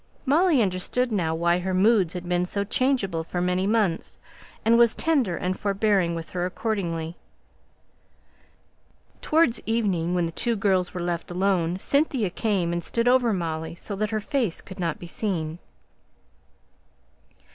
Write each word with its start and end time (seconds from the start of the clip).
Molly 0.25 0.63
understood 0.63 1.11
now 1.11 1.35
why 1.35 1.59
her 1.59 1.75
moods 1.75 2.15
had 2.15 2.27
been 2.27 2.43
so 2.47 2.63
changeable 2.63 3.23
for 3.23 3.39
many 3.39 3.67
months, 3.67 4.17
and 4.65 4.75
was 4.79 4.95
tender 4.95 5.37
and 5.37 5.59
forbearing 5.59 6.15
with 6.15 6.31
her 6.31 6.43
accordingly. 6.47 7.17
Towards 9.21 9.61
evening, 9.67 10.15
when 10.15 10.25
the 10.25 10.31
two 10.31 10.55
girls 10.55 10.95
were 10.95 11.03
left 11.03 11.29
alone, 11.29 11.77
Cynthia 11.77 12.31
came 12.31 12.73
and 12.73 12.83
stood 12.83 13.07
over 13.07 13.31
Molly, 13.31 13.75
so 13.75 13.95
that 13.95 14.09
her 14.09 14.19
face 14.19 14.59
could 14.59 14.79
not 14.79 14.97
be 14.97 15.05
seen. 15.05 15.59